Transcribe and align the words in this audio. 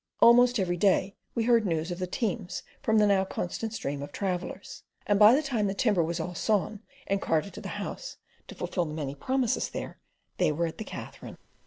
Almost 0.19 0.57
every 0.59 0.77
day 0.77 1.13
we 1.35 1.43
heard 1.43 1.63
news 1.63 1.91
of 1.91 1.99
the 1.99 2.07
teams 2.07 2.63
from 2.81 2.97
the 2.97 3.05
now 3.05 3.23
constant 3.23 3.71
stream 3.71 4.01
of 4.01 4.11
travellers; 4.11 4.81
and 5.05 5.19
by 5.19 5.35
the 5.35 5.43
time 5.43 5.67
the 5.67 5.75
timber 5.75 6.01
was 6.01 6.19
all 6.19 6.33
sawn 6.33 6.81
and 7.05 7.21
carted 7.21 7.53
to 7.53 7.61
the 7.61 7.69
house 7.77 8.17
to 8.47 8.55
fulfil 8.55 8.85
the 8.85 8.95
many 8.95 9.13
promises 9.13 9.69
there, 9.69 9.99
they 10.37 10.51
were 10.51 10.65
at 10.65 10.79
the 10.79 10.83
Katherine. 10.85 11.37